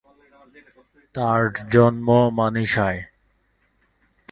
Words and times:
তার 1.15 1.41
জন্ম 1.71 2.07
মানিসায়। 2.37 3.01